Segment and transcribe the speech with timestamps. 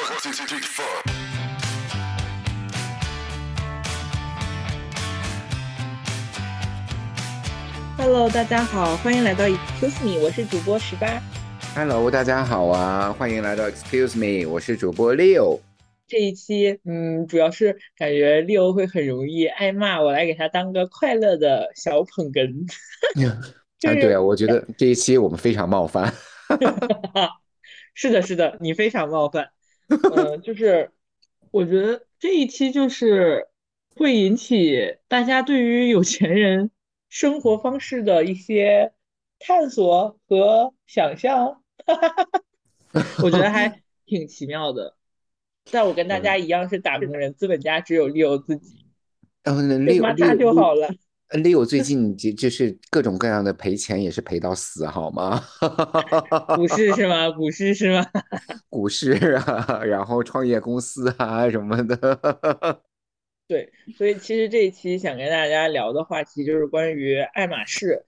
[0.00, 1.02] One, two, three, four.
[7.98, 11.22] Hello，大家好，欢迎来到 Excuse Me，我是主播十八。
[11.74, 15.60] Hello，大家好啊，欢迎来到 Excuse Me，我是主播 Leo。
[16.08, 22.66] 这一期，嗯，主要是感觉 Leo 会很容易挨骂，我来给他当个快乐的小捧哏。
[23.20, 23.36] 就 啊，
[23.92, 26.10] 是对啊，我觉得这一期我们非常冒犯。
[27.92, 29.50] 是的，是的，你非常冒犯。
[30.14, 30.90] 嗯、就是
[31.50, 33.48] 我觉得这一期就是
[33.96, 36.70] 会引起大家对于有钱人
[37.08, 38.92] 生活方式的一些
[39.38, 41.62] 探索和想象，
[43.22, 44.96] 我觉得还 挺奇妙的。
[45.72, 48.86] 但我跟大家一样是打工人，资本家只有 Leo 自己，
[49.42, 50.88] 然后呢就，Leo 骂他就好了。
[51.30, 55.40] Leo 最近就就是各种各样的赔钱，也是赔到死，好吗？
[56.56, 57.30] 股市是吗？
[57.30, 58.04] 股市是吗？
[58.68, 61.96] 股市啊，然后创业公司啊什么的。
[63.46, 68.04] 对，所以其实这一期想跟大家聊的话题就是关于爱马仕。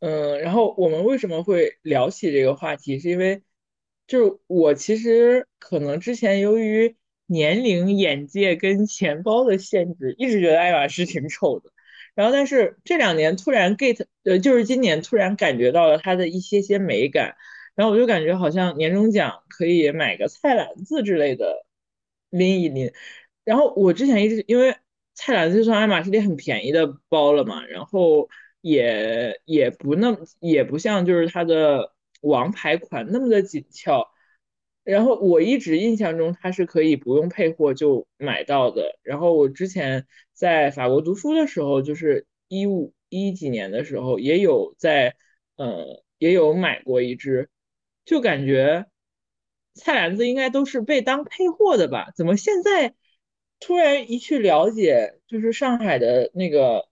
[0.00, 3.42] 嗯，然后我们为什么会聊起这个话题，是因为
[4.06, 6.94] 就是我其实可能之前由于
[7.26, 11.70] 年龄、眼界跟钱包的限制，一直觉得爱马仕挺丑的。
[12.16, 17.36] 然后，但是这两年突然 get，呃，就是今年突然感觉到了它的一些些美感，
[17.76, 21.66] 然后我就感觉好像年终奖可以买个菜篮子之类的
[22.30, 22.90] 拎一拎。
[23.44, 24.76] 然后我之前一直因为
[25.14, 28.28] 菜篮子就算爱马仕里很便宜的包了嘛，然后
[28.62, 31.92] 也也不那么也不像就是它的
[32.22, 34.08] 王牌款那么的紧俏。
[34.86, 38.98] 然后我一直印象中它是可以不用配货就买到的。
[39.02, 45.16] 然后我之前在法国读书的时候，就是一五一几年的时候，也有在
[45.56, 47.50] 呃也有买过一只，
[48.04, 48.86] 就感觉
[49.74, 52.12] 菜篮子应该都是被当配货的吧？
[52.16, 52.94] 怎么现在
[53.58, 56.86] 突然一去了解，就是上海的那个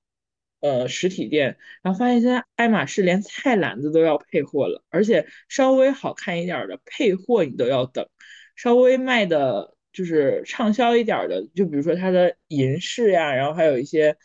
[0.65, 8.09] 呃实体店，然后发现现在爱马仕连菜篮子都要配货了，而且稍微好看一点的配货你都要等，
[8.57, 14.17] 稍微卖的就是畅销一点的，就比如说它的银饰呀，然后还有一些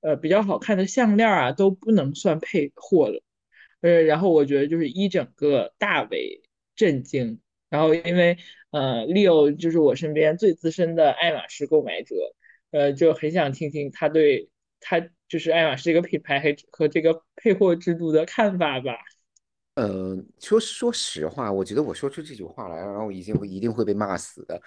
[0.00, 3.20] 呃比较好看的项链啊，都不能算配货了。
[3.80, 6.42] 呃，然后我觉得就是一整个大为
[6.76, 7.40] 震惊。
[7.68, 8.36] 然后因为
[8.70, 12.14] 呃，Leo 就是我身边最资深的爱马仕购买者，
[12.70, 14.48] 呃，就很想听听他对
[14.80, 18.96] 他就是爱马仕这个品牌和和这个配货制度的看法吧。
[19.74, 24.60] 嗯，说说实话，我觉得我说出这句话来，然后一定会一定会被骂死的。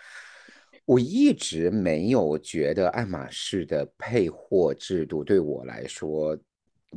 [0.85, 6.37] 我一直没有觉得爱马仕的配货制度对我来说，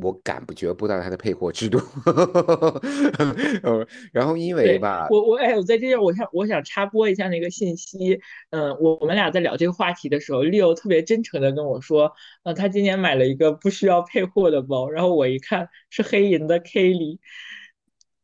[0.00, 1.78] 我感不觉不到它的配货制度。
[3.62, 8.20] 呃，然后因为对吧，我我哎，我在这儿，我想我想插播一下那个信息。
[8.50, 12.12] 嗯，我我们俩在聊这个话题的时候，Leo 特别真诚的跟我说，
[12.44, 17.18] 呃，他今年买了一个不需要配货的包，然后我一看是黑银的 Kelly，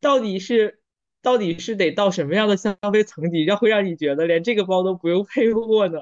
[0.01, 0.81] 到底是
[1.23, 6.01] 到底是得到什么样的消费层级，让会让你觉得连这个包都不用配货呢？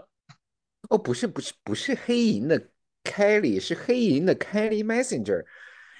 [0.88, 2.60] 哦，不是不是不是黑银的
[3.10, 5.44] Kelly，是黑银的 Kelly Messenger。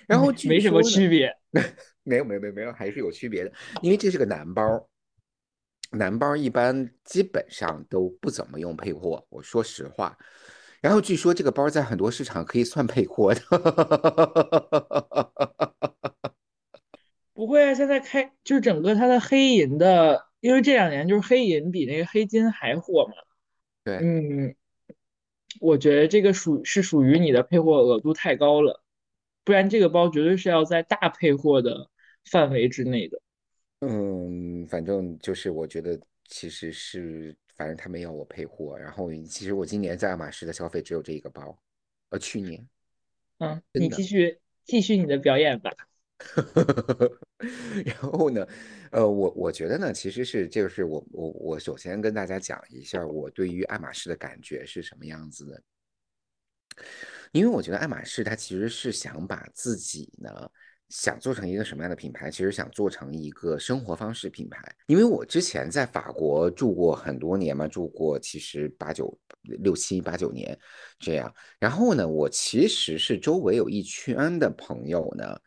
[0.06, 1.34] 然后 没什么区别。
[2.02, 4.88] 没有没有没有没有，还是有区别的，因为这是个男包，
[5.90, 10.16] 男包一般基本上都不怎么用配货，我说实话。
[10.80, 13.40] 然后据说这个包在很多市场可以算配货的，
[17.34, 23.12] 不会啊，现在开就是整个它的黑银的，因为这两年就是黑银比那个黑金还火嘛。
[23.84, 24.54] 对，嗯，
[25.58, 28.82] 我觉得这个属是属于你的配货额度太高了，
[29.42, 31.90] 不然这个包绝对是要在大配货的
[32.24, 33.20] 范围之内的。
[33.80, 41.58] 嗯，反正就是我觉得其实是，反正他们要我配货，然后其实我今年在爱马仕的消费只有这一个包，
[42.10, 42.68] 呃，去年。
[43.38, 45.72] 嗯，你继续继续你的表演吧。
[47.84, 48.46] 然后呢，
[48.90, 55.62] 呃，我我觉得呢，其实是就是我我我首先跟大家讲一下我对于爱马仕的感觉是什么样子的，
[57.32, 60.50] 因为我觉得爱马仕它其实是想把自己呢
[60.90, 64.60] 想做成一个什么样的品牌，其实想做成一个生活方式品牌。
[64.88, 70.58] 因为我之前在法国住过很多年嘛，住过其实八九六七八九年
[70.98, 71.32] 这样。
[71.58, 75.40] 然后呢，我其实是周围有一圈的朋友呢，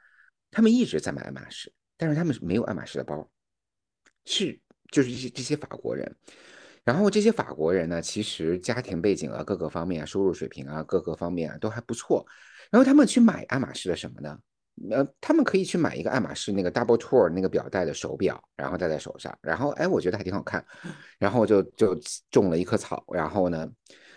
[0.54, 3.28] 他们一直在买爱马仕，但是他们没有爱马仕的包，
[4.26, 4.60] 是
[4.92, 6.16] 就是这些这些法国人。
[6.84, 12.26] 然后这些法国人呢，其实家庭背景啊，各个方面啊，收入水平啊，各个方面啊都还不错。
[12.70, 14.38] 然后他们去买爱马仕的什么呢？
[14.90, 20.66] 呃，他们可以去买一个爱马仕那个 Double Tour 那个表带的手表，然后戴在手上，然后哎，我觉得还挺好看，
[21.20, 21.98] 然后就就
[22.32, 23.70] 种了一棵草，然后呢，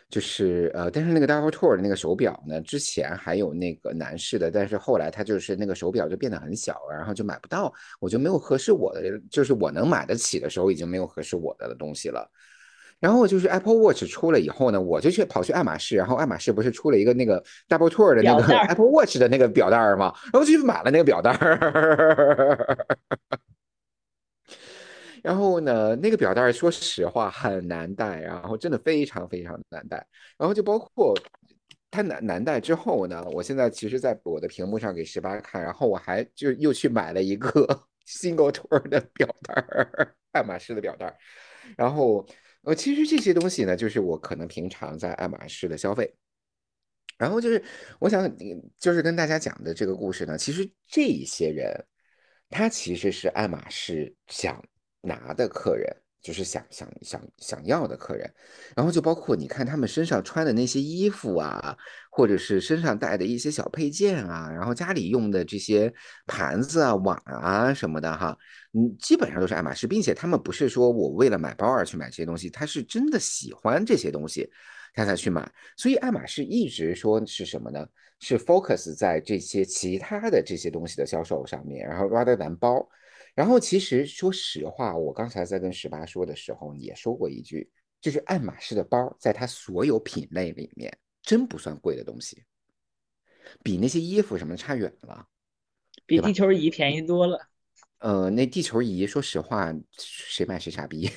[0.09, 12.31] 就是呃，但是那个 Double Tour 的那个手表呢，之前还有那个男士的，但是后来它就是那个手表就变得很小，然后就买不到，我就没有合适我的，就是我能买得起的时候，已经没有合适我的东西了。
[12.99, 20.15] 然后就是 Apple Watch 出了以后呢，我就去跑去爱马仕，然后爱马仕不是出了一个那个 Double Tour 的那个 Apple Watch 的那个表带吗？
[20.33, 21.37] 然后就去买了那个表带。
[25.27, 29.97] 然后呢，那个表带说实话很难戴，然后真的非常非常难戴。
[30.39, 31.13] 然后就包括
[31.91, 37.51] 它难难戴之后呢，我现在其实在我的屏幕上给十八看，然后我还就又去买了一个
[38.07, 39.55] Single Tour 的表带，
[40.31, 41.13] 爱马仕的表带，
[41.77, 42.25] 然后。
[42.63, 46.13] 呃，其实这些东西呢，就是我可能平常在爱马仕的消费，
[47.17, 47.63] 然后就是
[48.01, 48.29] 我想，
[48.77, 51.87] 就是跟大家讲的这个故事呢，其实这一些人，
[52.51, 54.61] 他其实是爱马仕想
[55.01, 55.95] 拿的客人。
[56.23, 58.29] 就是想想想想要的客人，
[58.75, 61.77] 然后就包括你看他们身上穿的那些衣服啊，
[62.11, 65.93] 或者是身上带的一些小配件啊，然后家里用的这些
[66.27, 68.37] 盘子啊、碗啊什么的哈，
[68.73, 74.51] 嗯，基本上都是爱马仕，并且他们不是说我为了买包而去买这些东西，他是真的喜欢这些东西，
[74.95, 75.49] 他才去买。
[75.77, 77.87] 所以爱马仕一直说是什么呢？
[78.19, 82.85] 是 focus 在这些其他的这些东西的销售上面，然后 rather than 包。
[83.37, 92.43] 然后其实说实话，我刚才在跟十八说的时候也说过一句，就是爱马仕的包，在它所有品类里面，真不算贵的东西，
[93.63, 95.27] 比那些衣服什么差远了，
[96.07, 97.39] 比地球仪便宜多了。
[98.01, 101.11] 呃，那地球仪，说实话，谁买谁傻逼。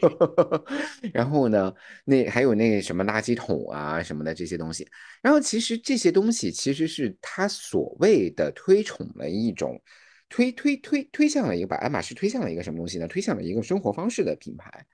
[1.10, 1.72] 然后呢，
[2.04, 4.86] 那还有那什么垃圾桶啊什么的这些东西，
[5.22, 9.80] 然后其实这些东西其实是他所谓的推崇了一种。
[10.30, 13.08] 推推推推向了一个把爱马仕推向了一个什么东西呢？
[13.08, 14.86] 推向了一个生活方式的品牌，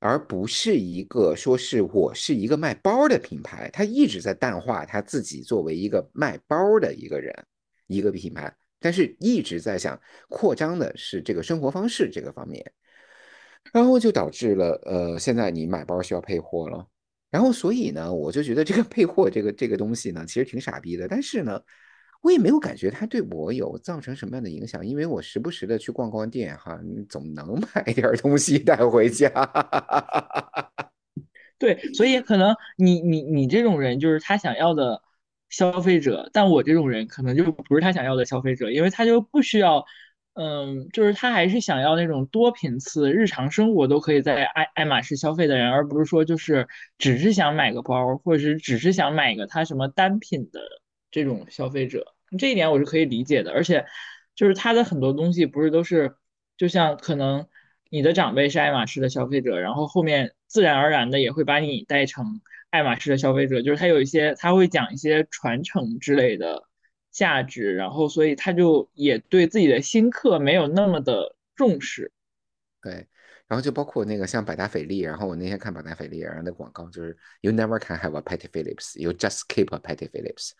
[0.00, 3.70] 而不是一个说是我是一个卖包的品牌。
[3.72, 7.32] 他一直在淡化他自己作为一个卖包的一个人，
[7.86, 9.98] 一个品牌，但是一直在想
[10.28, 12.72] 扩张的是这个生活方式这个方面，
[13.72, 16.84] 然后就导致了呃，现在你买包需要配货了，
[17.30, 21.62] 然后所以呢，我就觉得这个配货这个这个东西呢，其实挺傻逼的，但是呢。
[22.26, 26.76] 我也没有感觉它对我有造成什么样的影响，因为我时不时的去逛逛店，哈，
[27.08, 29.30] 总能买 点东西带回家。
[31.56, 35.00] 对，所以可能你你你这种人就是他想要的
[35.50, 39.84] 消费者，但我这种人可能就不是他想要的消费者，因为他就不需要，
[40.34, 46.66] 嗯，就是他还是想要那种多频次日常生活都可以在爱爱马仕消费的人，而不是说就是
[46.98, 50.60] 只是想买个包，或者是只是想买个他什么单品的
[51.12, 52.15] 这种消费者。
[52.38, 53.84] 这一点我是可以理解的，而且
[54.34, 56.14] 就是他的很多东西不是都是，
[56.56, 57.46] 就像可能
[57.88, 62.40] 你的长辈是爱马仕的消费者，然后后面自然而然的也会把你带成
[62.70, 66.64] 爱马仕的消费者，就是他有一些他会讲一些传承之类的
[67.10, 72.12] 价值，然后所以他就也对自己的新客没有那么的重视，
[72.82, 73.06] 对。
[73.48, 80.50] 然后就包括那个像百达翡丽，然后我那天看百达翡丽然后那广告就是 You never can have a Patty Phillips, you just keep a Patty Phillips。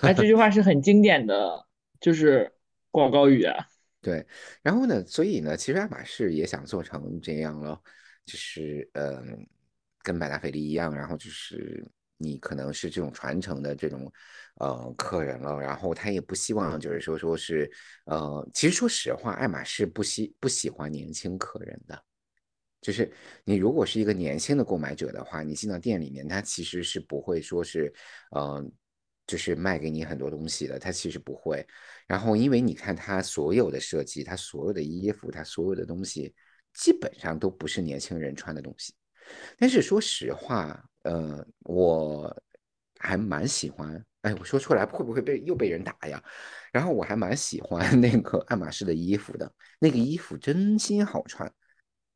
[0.00, 1.66] 哎，这句话是很经典的，
[2.00, 2.50] 就是
[2.90, 3.66] 广告语啊。
[4.00, 4.26] 对，
[4.62, 7.80] 然后呢，所以呢，其实爱马仕也想做成这样了，
[8.24, 9.46] 就是嗯，
[10.02, 14.12] 跟百达翡丽一样，然后就是你可能是这种传承的这种
[14.56, 17.70] 呃客人了，然后他也不希望就是说说是
[18.06, 22.02] 呃，其实说实话，爱马仕不喜不喜欢年轻客人的。
[22.82, 23.10] 就是
[23.44, 27.94] 你如果是一个年轻的购买者的话，你进到店里面，他其实是不会说是，
[28.36, 28.70] 嗯，
[29.24, 31.64] 就是卖给你很多东西的，他其实不会。
[32.08, 36.34] 然后因为你看他所有的设计，他所有的衣服，他所有的东西，
[36.74, 38.92] 基本上都不是年轻人穿的东西。
[39.56, 42.36] 但是说实话，呃，我
[42.98, 46.20] 还蛮喜欢，哎，我说出来会不会被又被人打呀？
[46.72, 51.48] 然后我还蛮喜欢 那个爱马仕的衣服的，那个衣服真心好穿。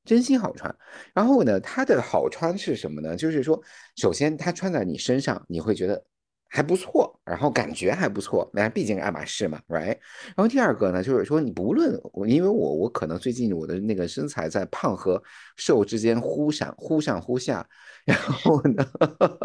[0.07, 0.75] 真心好穿，
[1.13, 3.17] 然后呢，它的好穿是什么呢？
[3.17, 3.61] 就是说，
[3.97, 6.03] 首先它穿在你身上，你会觉得
[6.49, 9.99] 还不错，然后感觉还不错，那毕竟爱马仕嘛，right？
[10.35, 15.21] 然后第二个呢，就是说你不论我，因为我我可能最近我的那个身材在胖和
[15.57, 17.69] 瘦之间忽闪忽上忽下，
[18.05, 18.87] 然后呢，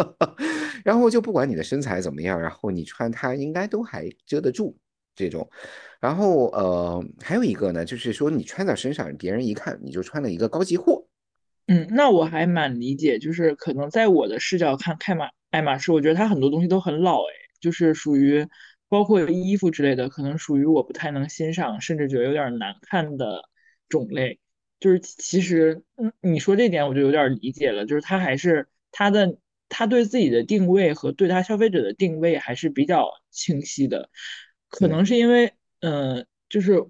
[0.86, 4.77] 然后就不管你的身材怎么样，然后你穿它应该都还遮得住
[5.15, 5.50] 这种。
[6.00, 11.08] 然后呃，还有一个呢，就是说你穿在身上，别人一看你就穿了一个高级货。
[11.68, 18.48] 嗯，那我还蛮理解，就是可能在我的视角看，开马爱马仕，我觉得它很多东西都很老，哎，就是属于
[18.89, 23.44] 包括衣服之类的，可能属于我不太能欣赏，甚至觉得有点难看的
[23.88, 24.39] 种类。
[24.80, 29.38] 就是其实，嗯，你说这点我就有点理解了，就是它还是它的
[29.70, 34.10] 它对自己的定位和对它消费者的定位还是比较清晰的，
[34.71, 34.87] 可。
[34.87, 36.83] 能是因为，嗯，就是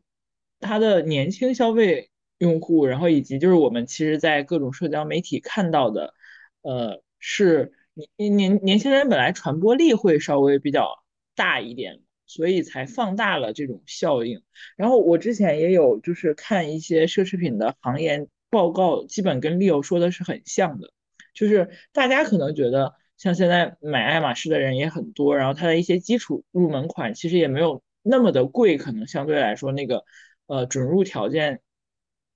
[0.62, 6.14] 他的年轻消费用户，然后以及就是我们其实，在各种社交媒体看到的，
[6.62, 7.74] 呃，是
[8.16, 11.04] 年年年轻人本来传播力会稍微比较
[11.36, 14.42] 大一点，所以才放大了这种效应。
[14.78, 20.92] 然后我之前也有就是看一些奢侈品的行业报告，基本跟 Leo 说的是很像的，
[21.34, 30.04] 就是大家可能觉得像现在买爱马仕的人也很多，然后它的一些基础入门款其实也没有那么的贵，可能相对来说那个
[30.48, 31.62] 呃准入条件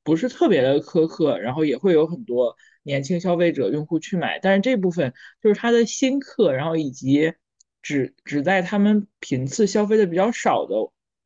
[0.04, 5.12] 不是特别的苛刻，然后也会有很多年轻消费者用户去买，但是这部分
[5.42, 7.34] 就是它的新客，然后以及
[7.82, 10.76] 只只在他们频次消费的比较少的。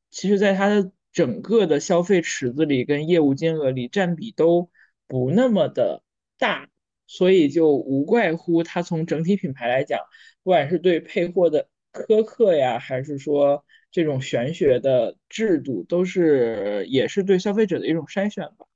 [0.10, 4.70] 其实在它的整个的消费池子里跟业务金额里占比都
[5.06, 6.02] 不那么的
[6.38, 6.70] 大，
[7.12, 10.00] 所以就无怪乎它从整体品牌来讲，
[10.44, 18.68] 不管是对配货的苛刻呀，还是说这种玄学的制度，都是也是对消费者的一种筛选吧。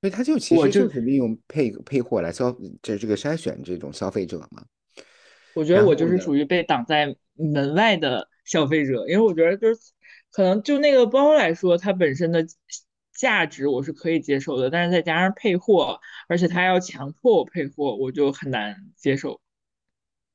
[0.00, 2.50] 所以他就其实就是利用配配货来消
[2.80, 4.64] 这这个筛选这种消费者嘛。
[5.54, 9.80] 我觉得我就是属于被挡在门外的消费者，因为我觉得就是
[10.32, 12.46] 可能就那个包来说，它本身的
[13.14, 19.40] 价值我是可以接受的，但是再加上配货，而且他要强迫我配货，我就很难接受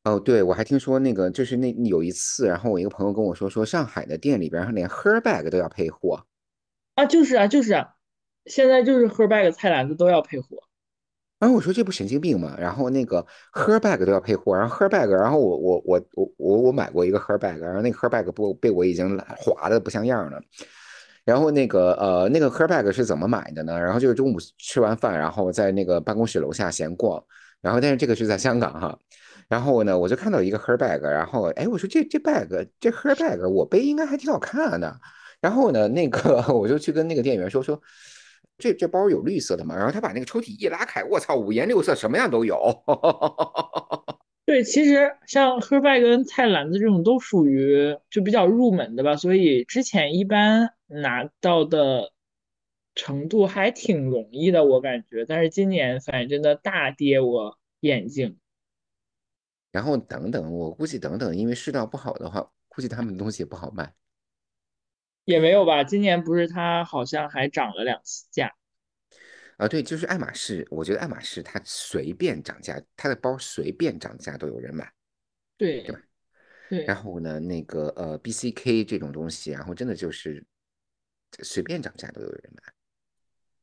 [0.06, 6.26] 哦，对，我还听说那个就是那有一次，然后我一个朋友跟我说，说上海的店里边连 her bag 都要配货。
[6.96, 7.06] 啊！
[7.06, 7.96] 就是啊，就是啊，
[8.46, 10.58] 现在就是 Herbag 菜篮子都要配货，
[11.40, 12.58] 然后我说这不神经病吗？
[12.60, 20.42] 然后那个 her bag 都要配货，然后 her bag，然后我我我我我我买过一个 her bag，然后那个 her bag 不被我已经划的不像样了。
[21.30, 23.80] 然后那个呃那个 her bag 是怎么买的呢？
[23.80, 27.24] 然后就是中午吃完饭，然后在那个办公室楼下闲逛，
[27.62, 28.98] 然后但是这个是在香港哈。
[29.48, 35.00] 然后呢，我就看到一个 her bag，然后哎，我说这这 bag 这 her bag 我背应该还挺好看的。
[35.40, 37.80] 然后呢，那个 我就去跟那个店员说说，
[38.58, 39.76] 这这包有绿色的吗？
[39.76, 42.58] 然后他把那个抽屉一拉开，我操，五颜六色，什么样都有。
[44.50, 52.12] 对，其实像 Herbag 跟菜篮子这种都属于就比较入门的吧，所以之前一般拿到的
[52.96, 55.24] 程度还挺容易的，我感觉。
[55.24, 58.40] 但是今年反正真的大跌我眼镜，
[59.72, 63.94] 然后等等，我估计等等，因为市道不好的话，估计他们的东西也不好卖
[65.26, 65.84] 也没有吧。
[65.84, 68.56] 今年不是它好像还涨了两次价，
[69.60, 69.68] 啊。
[69.68, 74.92] 对，就是爱马仕，我觉得爱马仕它随便涨价，它的包随便涨价都有人买，
[75.58, 76.00] 对吧？
[76.70, 80.46] 对对然后呢，那个呃 BCK 这种东西，然后真的就是
[81.44, 82.74] 随便涨价都有人买。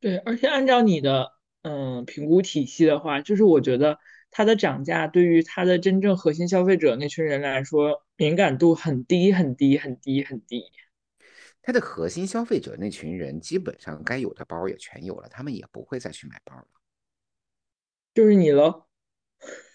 [0.00, 3.98] 对，而且按照你的嗯评估体系的话，就是我觉得
[4.30, 10.64] 它的涨价对于它的真正核心消费者那群人来说，敏感度很低很低很低很低。
[11.66, 16.64] 它的核心消费者那群人，基本上该有的包也全有了，他们也不会再去买包了。
[18.14, 18.84] 就是你喽。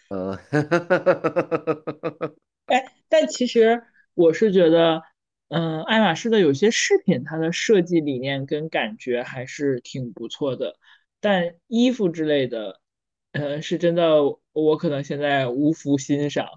[0.10, 0.40] 呃，
[2.68, 3.84] 哎，但其实
[4.14, 5.02] 我是觉得，
[5.50, 10.78] 嗯，爱马仕的有些饰品，它的设计理念跟感觉还是挺不错的，
[11.20, 12.80] 但衣服之类的，
[13.34, 14.22] 呃，是真的，
[14.54, 16.48] 我可能现在无福欣赏。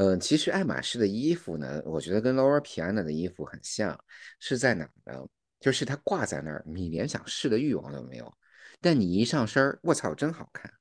[0.00, 4.02] 嗯，其实爱马仕的衣服呢，我觉得跟 Loro Piana 的衣服很像，
[4.38, 5.28] 是在哪呢？
[5.60, 8.32] 就是它挂在那儿，你连想试的欲望都没有，
[8.80, 10.72] 但你一上身儿，我操，真好看。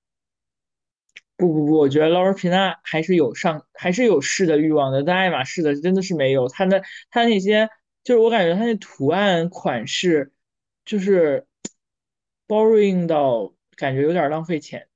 [1.36, 6.48] 不不不，我觉得劳尔皮娜还是有上，还是有试的欲望的，但爱马仕的真的是没有。
[6.48, 7.70] 它的它那些，
[8.06, 10.32] 就是我感觉它那图案款式，
[10.86, 11.46] 就是
[12.48, 14.89] boring 到感觉有点浪费钱。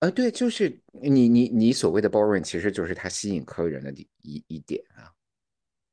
[0.00, 5.10] 呃，对，就是你你你所谓的 boring，其实就是它吸引客人的一一一点啊。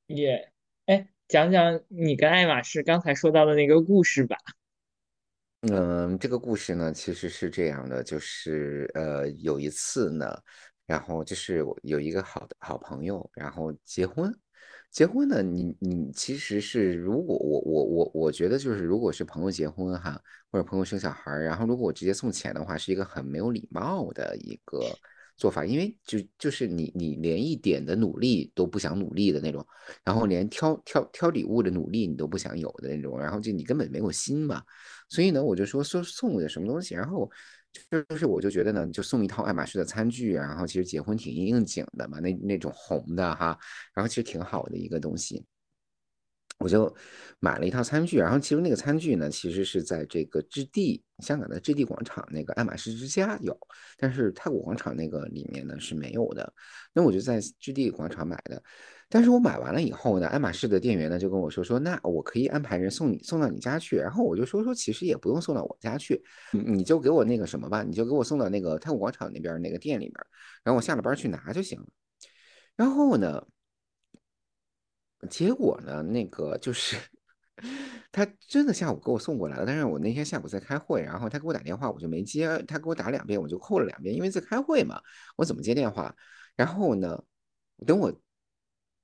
[0.07, 0.51] 也，
[0.87, 4.35] 哎，讲讲你跟爱马仕刚才说到的那个故事吧。
[5.61, 10.37] 嗯，这个故事呢，其实是这样的，就是呃，有一次呢，
[10.85, 14.29] 然后就是我有一个好的好朋友，然后结婚，
[14.93, 20.21] 结婚呢，你你其实是如果我我我我觉得就是如果是朋友结婚哈，
[20.51, 24.79] 或者朋友生小孩，然后如果我直接送钱的话，是一个很没有礼貌的一个
[25.35, 29.65] 做法，因为就就是你你连一点的努力都不想努力的那种，
[30.03, 34.61] 然后连挑挑挑礼物的努力你都不想有的那种，然后就你根本没有心嘛。
[35.09, 37.27] 所以呢，我就说说送个什么东西，然后
[37.89, 43.57] 就是我就觉得呢，就送一套爱马仕的餐具，然后其实结婚挺应景的嘛，那那种红的哈，
[43.93, 45.45] 然后其实挺好的一个东西。
[46.59, 46.95] 我就
[47.39, 53.57] 买了一套餐具，然后其实那个餐具呢，其实是在这个置地香港的置地广场那个爱马仕之家有，
[53.97, 56.53] 但是太古广场那个里面呢是没有的。
[56.93, 58.63] 那我就在置地广场买的，
[59.13, 63.95] 但是我买完了以后呢，爱马仕的店员呢就跟我说说，那我可以安排人送你送到你家去。
[63.95, 66.19] 然后我就说说，其实也不用送到我家去，
[66.51, 70.15] 你就给我那个什么吧，你就给我送到那个泰国广场那边那个店里边，
[70.63, 71.85] 然后我下了班去拿就行了。
[72.75, 73.45] 然后呢？
[75.29, 76.01] 结果呢？
[76.01, 76.97] 那个就是
[78.11, 82.61] 他真的下午给我送过来了，但是我那天下午在开会，然后他给我打电话，我就没接。
[82.67, 84.99] 他给我打两遍，我就扣了两遍，因为在开会嘛，
[85.37, 86.13] 我怎么接电话？
[86.55, 87.23] 然后呢，
[87.85, 88.11] 等我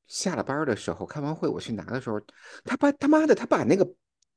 [0.10, 2.20] 下了班的时候，开完会我去拿的时候，
[2.66, 3.90] 他把他妈的他把那个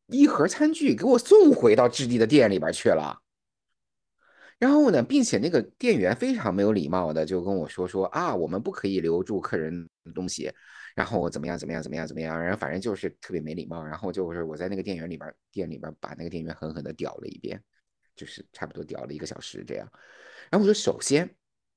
[0.07, 3.19] 一盒餐具给我送回到置地的店里边去了。
[4.59, 10.52] 然后呢，并且那个店员非常没有礼貌的就跟我说说啊，我们不可以留住客人的东西。
[10.95, 13.83] 然后我怎么样怎么样怎么样怎么样，然后反正就是特别没礼貌。
[13.83, 17.61] 然后就是我在那个店员里边店里边把那个店员狠狠的屌了一遍，
[18.14, 19.91] 就是差不多屌了一个小时这样。
[20.50, 21.35] 然后我说，首先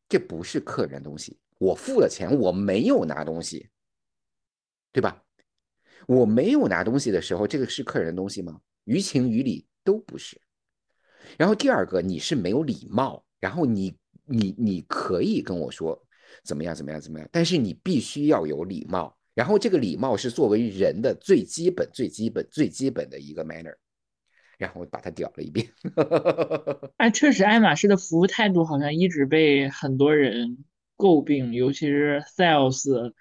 [0.10, 3.70] 这不是客人东西，我付了钱，我没有拿东西，
[4.96, 5.22] 对吧？
[6.08, 8.62] 我没有拿东西的时候，这个是客人的东西吗？
[8.86, 10.40] 于情于理都不是。
[11.38, 16.02] 然后第二个，你是没有礼貌，然后你你你可以跟我说。
[16.46, 16.74] 怎么样？
[16.74, 17.02] 怎么样？
[17.02, 17.28] 怎么样？
[17.30, 23.76] 但是你必须要有礼貌，然后这个礼貌是作为人的最基本、最基本、最基本的一个 manner。
[24.58, 25.68] 然后把它屌了一遍。
[26.96, 30.64] 哎，确实，爱马仕的服务态度好像一直被很多人
[30.96, 33.12] 诟病，尤其是 sales，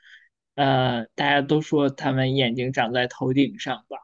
[0.55, 3.99] 呃，大家都说他们眼睛长在头顶上吧。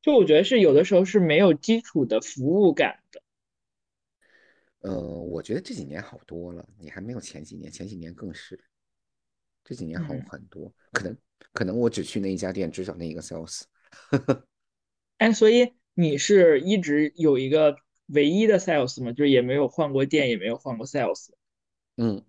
[0.00, 3.22] 就我觉得是有的时候是没有基础的服务感的。
[4.80, 8.58] 呃，我觉得这几年好多了，你还没有前几年，前几年更是，
[9.62, 10.72] 这几年好很多。
[10.90, 11.16] 可能
[11.52, 13.62] 可能我只去那一家店，只找那一个 sales。
[15.18, 19.12] 哎，所以你是一直有一个唯一的 sales 吗？
[19.12, 21.28] 就是也没有换过店，也没有换过 sales。
[21.96, 22.24] 嗯，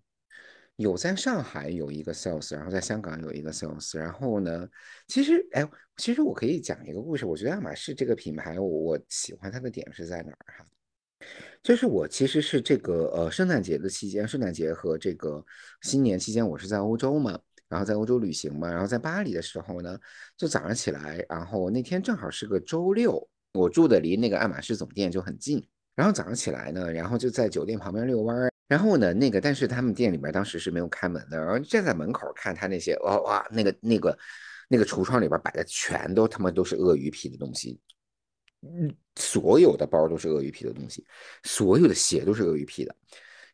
[0.77, 3.97] 有在上海有一个 sales，然后在香港有一个 sales。
[3.97, 4.67] 然后呢，
[5.07, 7.25] 其实哎，其实我可以讲一个故事。
[7.25, 10.65] 我觉得爱马仕这个品牌，我喜欢它的点是在哪儿哈？
[11.61, 15.45] 就是我其实是这个呃圣诞节的期间，圣诞节和这个
[15.81, 19.97] 新年期间，我是在欧洲嘛，然后在欧洲旅行嘛，然后在巴黎的时候呢，
[20.35, 34.17] 就早上起来，然后那天正好是个周六，我住的离那个爱马仕总店就很近，然后早上起来呢，然后就在酒店旁边遛弯儿，然后呢那个但是他们店里面当时是没有开门的，然后站在门口看他那些哇哇那个那个
[34.69, 37.79] 那个橱窗里边摆的全都他妈都是鳄鱼皮的东西。
[38.61, 41.05] 嗯，所有的包都是鳄鱼皮的东西，
[41.43, 42.95] 所有的鞋都是鳄鱼皮的。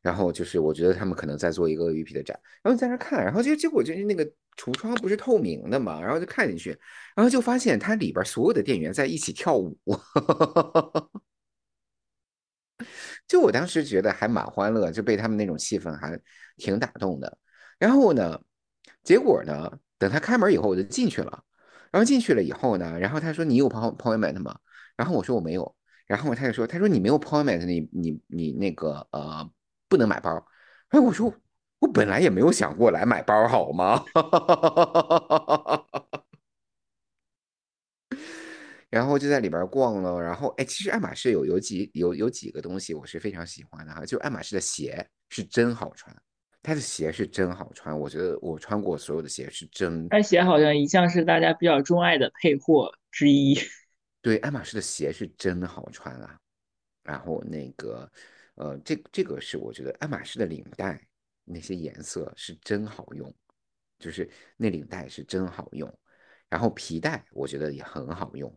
[0.01, 4.23] 然后就是，我觉得他们可能在做一个鳄鱼皮的展，然后在那看，然后就结果就是那个
[4.55, 6.69] 橱窗不是透明的嘛，然后就看进去，
[7.15, 9.77] 然后就发现它里边所有的店员在一起跳舞，
[13.29, 16.19] 就我当时觉得还蛮欢乐，就被他们那种气氛还
[16.57, 17.37] 挺打动的。
[17.77, 18.39] 然后呢，
[19.03, 21.43] 结果呢，等他开门以后，我就进去了。
[21.91, 24.57] 然后进去了以后呢，然后他说：“你有 appointment 吗？”
[24.97, 25.75] 然后我说我没有，
[26.07, 29.47] 然后他就说，他说你没有 appointment，你你你那个呃
[29.87, 30.43] 不能买包。
[30.89, 31.31] 哎，我说
[31.79, 34.03] 我本来也没有想过来买包，好吗？
[38.89, 46.15] 然后就在里边逛了，然后哎，其实爱马仕有有几有有几个东西我是非常喜欢的哈，就爱马仕的鞋是真好穿，
[46.63, 50.09] 它的鞋是真好穿，我觉得我穿过所有的鞋是真。
[50.09, 53.55] 它鞋好像一向是大家比较钟爱的配货之一。
[54.21, 56.39] 对，爱马仕的鞋是真好穿啊，
[57.03, 58.11] 然后那个，
[58.55, 60.99] 呃，这这个是我觉得爱马仕的领带
[61.45, 63.33] 那些颜色是真好用，
[63.99, 65.91] 就是那领带是真好用，
[66.49, 68.51] 然后皮带我觉得也很好用。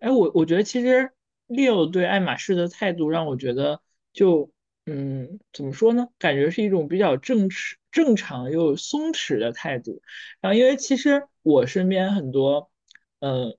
[0.00, 1.10] 哎，我我觉得其实
[1.48, 3.80] Leo 对爱马仕的态度让我觉得
[4.12, 4.50] 就，
[4.86, 6.08] 嗯，怎么说呢？
[6.18, 10.02] 感觉是一种比较正式、正常又松弛的态度。
[10.40, 12.70] 然后因为其实我身边很多，
[13.20, 13.56] 嗯。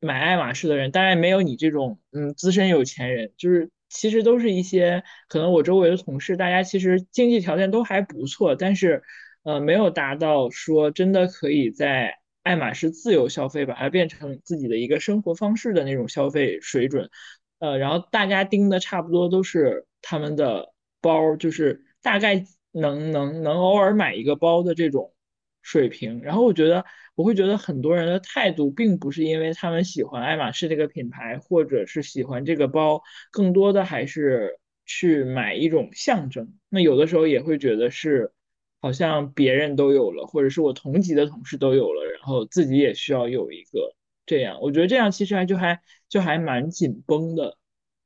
[0.00, 9.02] 买爱马仕的人当然没有你这种嗯资深有钱人，就是其实都是一些可能我周围的同事，大家其实经济条件都还不错，但是
[9.42, 17.10] 呃没有达到说真的可以在爱马仕自由消费，把它变成自己的一个生活方式的那种消费水准，
[17.58, 25.12] 呃，然后大家盯的差不多都是他们的包，就是大概能能能偶尔买一个包的这种。
[25.60, 26.22] 水平。
[26.22, 26.82] 然后我觉得
[27.14, 36.54] 我会觉得很多人的态度并不是因为他们喜欢爱马仕这个品牌，或者是喜欢这个包，更多的还是去买一种象征。
[36.70, 38.32] 那有的时候也会觉得是
[38.80, 43.94] 好像别人都有了，或者是我同级的同事都有了，然后自己也需要有一个
[44.26, 44.60] 这样。
[44.60, 47.56] 我觉得这样其实还就还就还蛮紧绷的。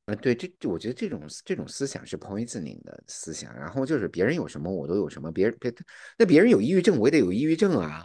[0.06, 5.72] 呃，对，这这我觉得这种这种思想是 poisoning 的思想，然后就是别人有什么我都有什么，别人别
[6.18, 8.04] 那别人有抑郁症我也得有抑郁症啊，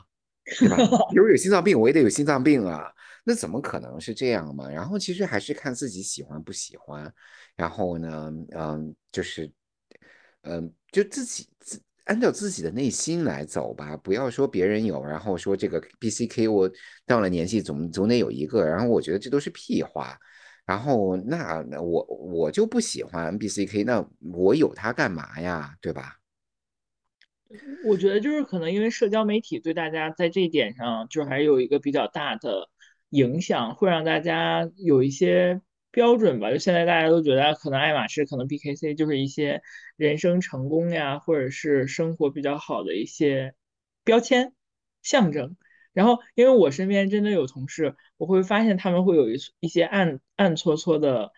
[0.60, 0.77] 对吧？
[1.10, 2.84] 比如有心脏病我也得有心脏病啊，
[3.23, 4.69] 那怎么可能是这样嘛？
[4.69, 7.12] 然后其实还是看自己喜欢不喜欢，
[7.56, 9.51] 然后呢，嗯，就是，
[10.41, 16.70] 嗯，就自己自按照自己的内心来走吧，不要说别人有，然后说这个 BCK 我
[17.06, 20.17] 到了年纪总总得有一个，然后我觉得这都是屁话。
[20.65, 25.76] 然后那那我我就不喜欢 BCK，那我有它干嘛呀？
[25.80, 26.17] 对吧？
[27.86, 32.70] 我觉得就是可能因为社交媒体对大家在这一点上就还有一个比较大的
[33.12, 35.62] 影响，会让大家有一些
[35.97, 36.51] 标准吧。
[36.51, 39.63] 就现在大家都觉得可能爱马仕、可能 BKC 就是一些
[39.95, 43.55] 人生成功呀，或者是生活比较好的一些
[44.03, 44.53] 标签
[45.01, 45.57] 象征。
[45.93, 51.31] 然后，因为我身边真的有同事，我会发现他们会有一一些暗暗搓搓的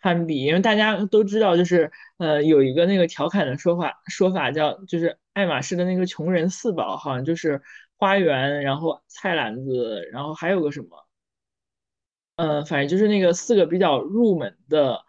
[0.00, 7.60] 攀比，因为大家都知道，就是呃有一个那个调侃的说法，说法叫就是爱马仕的那个穷人四宝，好像就是
[7.98, 11.05] 花园，然后菜篮子，然后还有个什么，
[12.36, 15.00] 嗯，反正就是那个四个比较入门的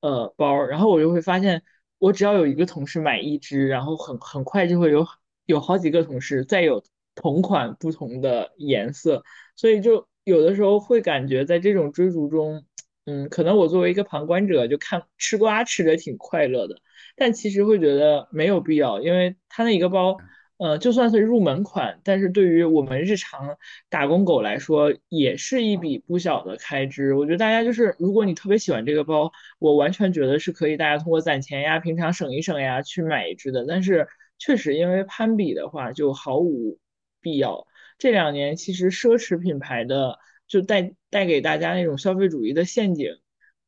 [0.00, 1.62] 呃包，然后我就会发现，
[1.98, 5.06] 我只要有一个同事买一只，然后很很快就会有
[5.46, 6.82] 有好几个同事再有。
[7.16, 9.24] 同款不同的颜色，
[9.56, 12.64] 所以就有的时候会感觉在这种追逐中，
[13.04, 16.76] 嗯，可能我作为一个旁观者就看吃瓜吃的挺快乐的，
[17.16, 20.16] 但其实会觉得没有必要，因为它那一个包，
[20.60, 23.56] 呃，就算是入门款，但是对于我们日常
[23.88, 27.14] 打工狗来说，也是一笔不小的开支。
[27.14, 33.64] 我觉得大家就是，如果你特别喜欢这个包，我完全觉得是可以大家通过攒钱呀、平常省一省呀去买一只的。
[33.66, 34.06] 但是
[34.38, 36.78] 确实因为攀比的话，就毫无。
[37.22, 37.66] 必要。
[37.98, 40.18] 这两年其实奢侈品牌的
[40.48, 43.10] 就带带给大家那种消费主义的陷阱，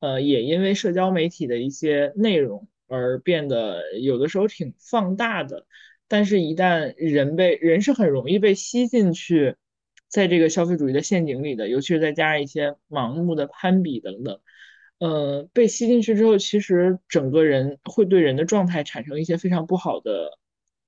[0.01, 5.67] 呃，也因为社交媒体的一些内容而变得有的时候挺放大的。
[6.13, 9.57] 但是，一旦人被人是很容易被吸进去，
[10.09, 14.39] 在这个消费主义的陷阱里的，尤其是再加上一些盲目的攀比等等，
[14.99, 20.39] 呃，被吸进去之后，其实整个人会对人的状态产生一些非常不好的。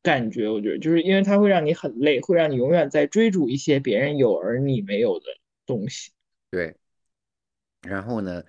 [0.02, 5.24] 感觉我觉得就是因为它会让你很累，会让你永远在追逐一些别人有而你没有的
[5.64, 6.12] 东西。
[6.50, 6.76] 对。
[7.80, 8.44] 然后呢，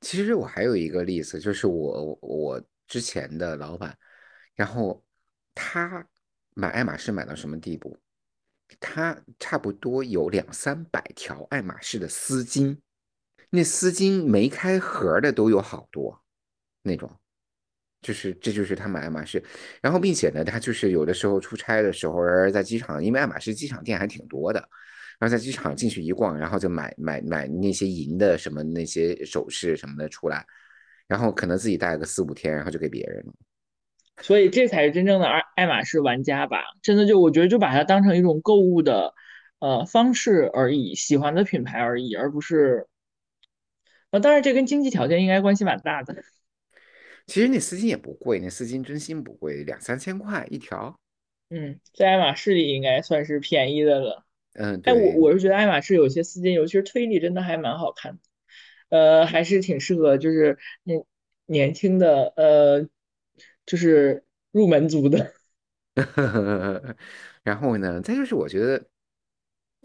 [0.00, 3.98] 其实我还有一个例子，就是我我之前的老板，
[4.54, 5.02] 然后
[5.52, 6.06] 他
[6.54, 7.98] 买爱马仕买到什么地步？
[8.78, 12.78] 他差不多有两三百条爱马仕的丝巾，
[13.50, 16.22] 那丝巾没开盒的都有好多
[16.82, 17.10] 那种。
[18.02, 19.44] 就是这就是他买爱马仕，
[19.82, 24.58] 然后并且呢，他就是有的时候出差的时候，在机场，因为爱马仕机场店还挺多的，
[25.18, 30.46] 然后在机场进去一逛，然后就买买买那些银的什么那些首饰什么的出来，
[31.06, 33.34] 然后可能自己戴个四五天，然后就给别人了。
[34.20, 36.62] 所以这才是真正的爱爱马仕玩家吧？
[36.82, 39.14] 真的就我觉得就把它当成一种购物的
[39.58, 42.86] 呃方式而已，喜欢的品牌而已，而不是
[44.10, 46.22] 呃，当然这跟经济条件应该关系蛮大的。
[47.26, 50.98] 其实那丝巾也不贵，那丝巾真心不贵，两三千块一条。
[51.48, 54.24] 嗯，在爱马仕里应该算是便宜的了。
[54.54, 58.18] 嗯，哎，我我是觉得爱马仕有些丝巾，尤其是推力，真的还蛮好看的。
[58.88, 60.94] 呃，还是挺适合就是那
[61.46, 62.88] 年轻的呃，
[63.70, 65.32] 就是入门族的。
[67.44, 68.84] 然后呢，再就是我觉得，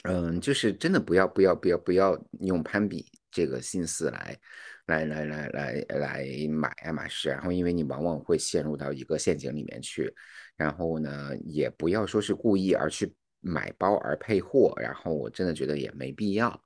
[0.04, 4.36] 嗯，就是真的不要不要不要不要用攀比这个心思来。
[4.88, 10.14] 来来来来来买爱马仕，然后因为你往往会陷入到一个陷阱里面去，
[10.56, 16.64] 然后呢，也不要说是故意而去买包而配货，然后我真的觉得也没必要，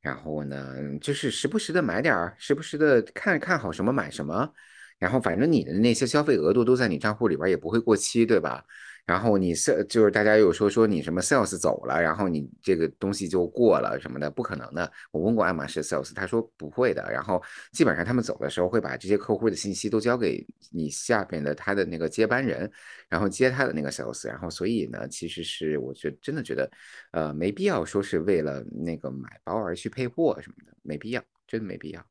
[0.00, 4.50] 然后呢，就是时不时的买点儿，时不时的看看好什么买什么，
[4.98, 8.64] 然后反正你的那些消费额度都在你账户里边，也不会过期，对吧？
[9.06, 14.92] 然后你 sales 就是大家有说说你什么 sales 走了，然后你这个东西就过了什么的，不可能的。
[15.10, 17.10] 我问过爱马仕 sales，他说不会的。
[17.10, 22.70] 然后基本上他们走的时候会把这些客户的信息都交给你下边的他的那个接班人，
[23.08, 24.28] 然后接他的那个 sales。
[24.28, 26.70] 然后所以呢，其实是我觉得真的觉得，
[27.12, 32.04] 呃，没必要说是为了那个买包而去配货什么的，没必要，真的没必要。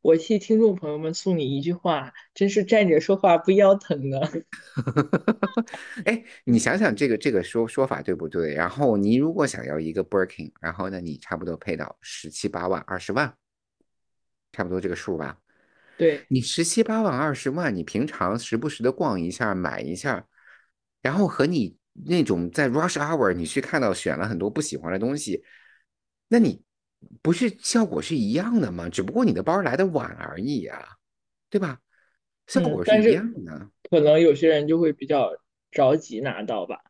[0.00, 4.30] 我替听众朋友们送你一句话，真是站着说话不腰疼啊！
[6.04, 8.52] 哎，你想想这个这个说说法对不对？
[8.54, 13.32] 然后你如果想要一个 Birkin，然后呢，你差不多配到十七八万、二十万，
[14.52, 15.38] 差不多这个数吧。
[15.96, 20.26] 对你十七八万、二十万，你平常时不时的逛一下、买一下，
[21.00, 25.44] 然后和你那种在 rush hour 你去看到选了很多不喜欢的东西，
[26.28, 26.64] 那你
[27.22, 28.88] 不是效果是一样的吗？
[28.88, 30.80] 只不过你的包来的晚而已啊，
[31.50, 31.80] 对吧？
[32.46, 33.68] 效嗯，果是一样的。
[33.90, 35.30] 可能有些人就会比较
[35.70, 36.80] 着急拿到吧。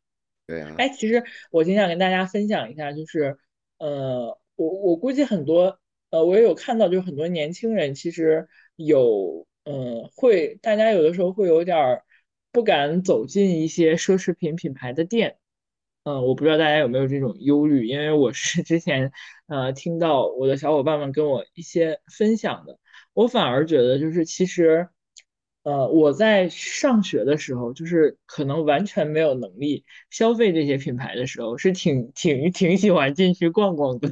[0.47, 3.37] 对啊，哎，其实我挺想跟大家分享一下，就是
[3.79, 5.79] 呃，我我估计很多
[6.11, 12.03] 呃，我也有看到，就是很多年轻人其实有呃，会大家有的时候会有点儿
[12.51, 15.37] 不敢走进一些奢侈品品牌的店。
[16.05, 19.13] 嗯，我不知道大家有没有这种忧虑，因为我是之前
[19.47, 22.79] 呃听到我的小伙伴们跟我一些分享的，
[23.15, 24.89] 我反而觉得就是其实，
[25.63, 34.11] 呃，我在上学的时候，就是可能完全没有能力消费这些品牌的时候，是挺挺挺喜欢进去逛逛的。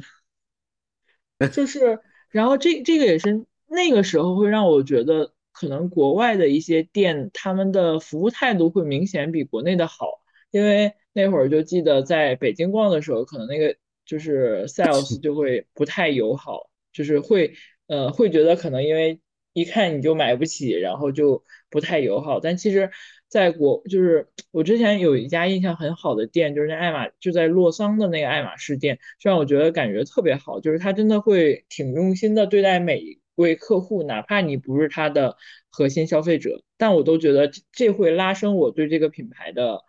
[1.49, 1.99] 就是，
[2.29, 17.53] 然后这这个也是那个时候会让我觉得，可能国外的一些店，他们的服务态度会明显比国内的好，因为那会儿就记得在北京逛的时候，可能那个就是 sales 就会不太友好，就是会
[17.87, 19.19] 呃会觉得可能因为
[19.53, 22.91] 一看你就买不起，然后就不太友好，但其实。
[23.31, 35.37] 在国就是我之前有一家印象很好的店，就是那爱马就在洛桑的那个爱马仕店，就让我觉得感觉特别好，就是他真的会挺用心的对待每一位客户，哪怕你不是他的
[35.69, 39.81] 核心消费者，但我都觉得这会拉升我对这个品牌的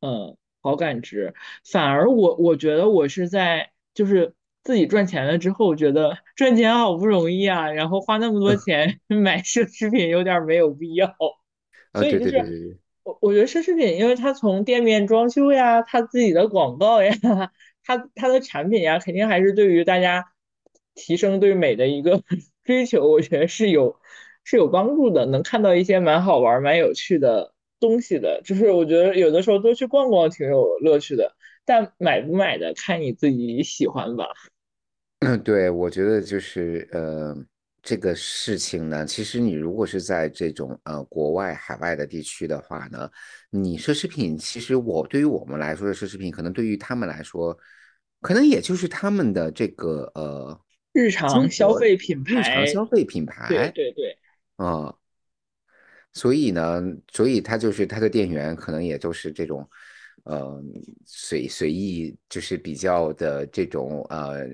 [0.00, 1.32] 嗯好感值。
[1.70, 11.14] 反而我我觉得我是在就是自己赚钱了之后，觉得赚钱好不容易啊，然后花那么多钱 买奢侈品有点没有必要。
[11.94, 17.12] 所以就是对对对对，我我觉得奢侈品，因为它从店面装修呀，它自己的广告呀，
[17.84, 20.24] 它它的产品呀，肯定还是对于大家
[20.94, 22.22] 提升对美的一个
[22.64, 24.00] 追求，我觉得是有
[24.42, 27.53] 是有帮助的，能看到一些蛮好玩、蛮有趣的
[27.84, 28.40] 东西的。
[28.42, 34.26] 就是我觉得有的时候多去逛逛挺有乐趣的，但买不买的看你自己喜欢吧。
[35.20, 37.36] 嗯，对，我觉得就是呃，
[37.82, 43.10] 这个事情呢，其实你如果是在这种呃国外海外的地区的话呢，
[43.50, 47.56] 你奢侈品，其实我对于我们来说的奢侈品，可能对于他们来说，
[48.20, 50.60] 可能也就是他们的这个呃
[50.92, 54.18] 日常消费品牌日常，消费品对牌对对。
[54.56, 54.94] 啊，
[56.14, 56.80] 所以呢，
[57.12, 59.68] 所以他就是他的店员可能也就是这种，
[60.22, 60.62] 呃，
[61.04, 64.46] 随随意就是比较的这种呃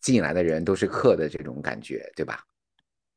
[0.00, 2.40] 进来的人都是客的这种感觉，对吧？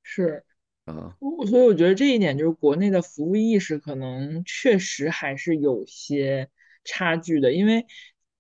[0.03, 0.43] 是，
[0.84, 6.49] 啊，我所以我觉得这一点就是国内的服务意识可能确实还是有些
[6.84, 7.86] 差距的，因为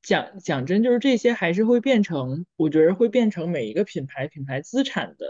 [0.03, 5.25] 讲讲真，就是这些还是会变成，我觉得会变成每一个品牌品牌资产的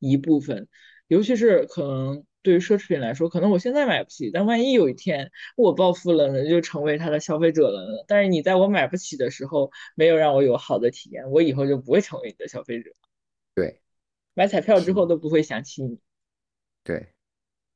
[0.00, 0.68] 一部分，
[1.06, 8.04] 尤其是可能对于奢侈品来说，可能我现在买不起，但万一有一天我暴富了呢，就成为他的消费者了呢？
[8.08, 12.90] 但是你在我买不起的时候没有让我有好的体验，我以后就不会成为你的消费者，
[13.54, 13.80] 对，
[14.32, 15.98] 买彩票之，后都不会想起你。
[16.82, 17.08] 对，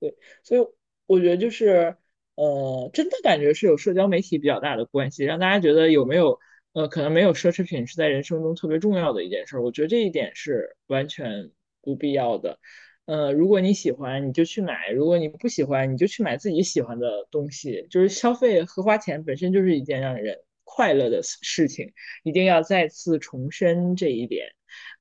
[0.01, 0.67] 对，所以
[1.07, 1.97] 我觉得就是，
[2.37, 6.41] 呃，真的感觉是有社交媒体比较大的关系，让大家觉得有没有，
[6.73, 9.63] 呃，可能没有奢侈品是在人生中特别重要的一件事儿。
[9.63, 11.51] 我觉得这一点是完全
[11.83, 12.59] 不必要的。
[13.07, 17.87] 呃，如果你喜欢，你就去买；如果你不喜欢，你就去买自己喜欢的东西。
[17.91, 24.47] 就是消费和花钱本身就是一件让人快乐的事情，一定要再次重申这一点。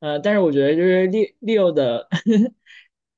[0.02, 2.10] 呃，但是我觉得就是利 Leo 的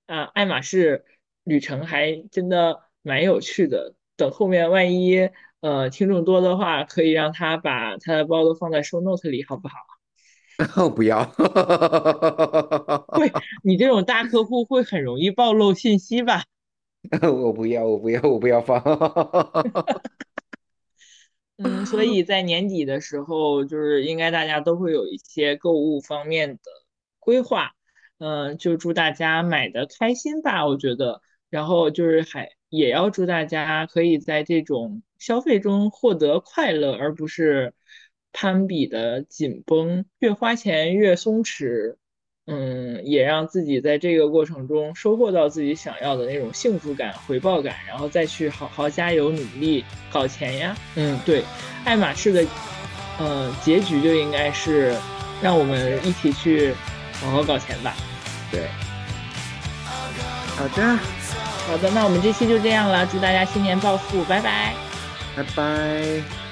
[0.05, 1.03] 啊，爱马仕
[1.43, 3.95] 旅程还真的蛮有趣的。
[4.15, 5.29] 等后面万一
[5.61, 9.75] 呃听众多的话，可以让他把他的包都放在 show note 里，好不好？
[10.75, 11.23] 哦， 不要，
[13.07, 13.31] 会，
[13.63, 16.43] 你这种大客户会很容易暴露信息吧？
[17.21, 18.81] 我不要，我不要，我不要放。
[21.57, 26.61] 嗯，所以在年底的时候，就是应该大家都会有一些购物方面的
[27.19, 27.71] 规划，
[28.19, 31.21] 嗯，就祝大家买的开心吧，我觉得。
[31.49, 37.73] 然后就是还也要祝大家可以在这种消费中获得快乐，而不是
[38.35, 41.95] 攀比的紧绷，越花钱越松弛。
[42.47, 50.77] 嗯，也让自己在这个过程中收获到自己想要的那种幸福感、回报感，然后再去好好加油努力搞钱呀。
[50.95, 51.43] 嗯，对，
[51.85, 52.45] 爱马仕的，
[53.17, 54.95] 呃，结局就应该是
[55.41, 56.71] 让我们一起去
[57.13, 57.95] 好好搞钱吧。
[58.51, 58.67] 对，
[60.55, 60.97] 好的，
[61.65, 64.75] 好的，那我们这期就这样了，祝大家新年暴富，拜拜。
[65.35, 66.44] 拜拜。